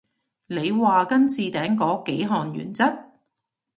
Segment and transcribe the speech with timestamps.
[0.47, 2.83] 你話跟置頂嗰幾項原則？